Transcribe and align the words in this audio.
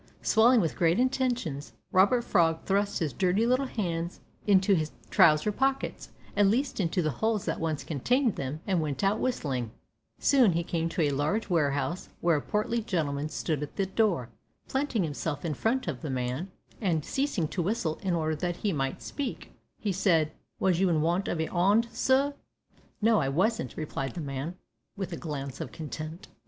Swelling 0.23 0.61
with 0.61 0.75
great 0.77 0.97
intentions, 0.99 1.73
Robert 1.91 2.23
Frog 2.23 2.63
thrust 2.65 2.97
his 2.97 3.13
dirty 3.13 3.45
little 3.45 3.67
hands 3.67 4.19
into 4.47 4.73
his 4.73 4.93
trouser 5.11 5.51
pockets 5.51 6.09
at 6.35 6.47
least 6.47 6.79
into 6.79 7.03
the 7.03 7.11
holes 7.21 7.45
that 7.45 7.59
once 7.59 7.83
contained 7.83 8.35
them 8.35 8.61
and 8.65 8.81
went 8.81 9.03
out 9.03 9.19
whistling. 9.19 9.69
Soon 10.17 10.53
he 10.53 10.63
came 10.63 10.89
to 10.89 11.03
a 11.03 11.11
large 11.11 11.51
warehouse, 11.51 12.09
where 12.19 12.35
a 12.37 12.41
portly 12.41 12.81
gentleman 12.81 13.29
stood 13.29 13.61
at 13.61 13.75
the 13.75 13.85
door. 13.85 14.29
Planting 14.67 15.03
himself 15.03 15.45
in 15.45 15.53
front 15.53 15.87
of 15.87 16.01
this 16.01 16.09
man, 16.09 16.49
and 16.81 17.05
ceasing 17.05 17.47
to 17.49 17.61
whistle 17.61 17.99
in 18.01 18.15
order 18.15 18.35
that 18.35 18.55
he 18.55 18.73
might 18.73 19.03
speak, 19.03 19.51
he 19.77 19.91
said: 19.91 20.31
"Was 20.59 20.79
you 20.79 20.89
in 20.89 21.01
want 21.01 21.27
of 21.27 21.39
a 21.39 21.45
'and, 21.45 21.87
sir?" 21.91 22.33
"No, 23.03 23.19
I 23.21 23.29
wasn't," 23.29 23.77
replied 23.77 24.15
the 24.15 24.19
man, 24.21 24.55
with 24.97 25.13
a 25.13 25.15
glance 25.15 25.61
of 25.61 25.71
contempt. 25.71 26.27